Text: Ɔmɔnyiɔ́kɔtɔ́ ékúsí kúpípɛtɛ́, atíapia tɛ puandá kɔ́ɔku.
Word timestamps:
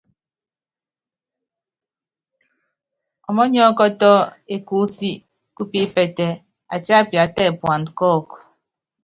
Ɔmɔnyiɔ́kɔtɔ́ 3.29 4.15
ékúsí 4.55 5.11
kúpípɛtɛ́, 5.55 6.31
atíapia 6.75 7.23
tɛ 7.35 7.43
puandá 7.59 7.91
kɔ́ɔku. 7.97 8.35